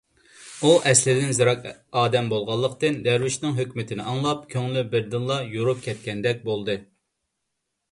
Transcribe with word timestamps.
ئۇ 0.61 0.69
ئەسلىدىن 0.91 1.35
زېرەك 1.39 1.67
ئادەم 1.99 2.31
بولغانلىقتىن، 2.31 2.97
دەرۋىشنىڭ 3.09 3.55
ھۆكمىتىنى 3.61 4.07
ئاڭلاپ، 4.15 4.49
كۆڭلى 4.55 4.87
بىردىنلا 4.97 5.39
يورۇپ 5.59 5.87
كەتكەندەك 5.87 6.45
بولدى. 6.51 6.81